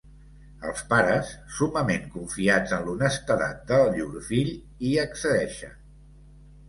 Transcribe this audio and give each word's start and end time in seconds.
Els 0.69 0.79
pares, 0.93 1.33
summament 1.57 2.07
confiats 2.15 2.73
en 2.77 2.87
l'honestedat 2.87 3.61
de 3.73 3.79
llur 3.99 4.25
fill, 4.33 4.51
hi 4.89 4.95
accedeixen. 5.07 5.77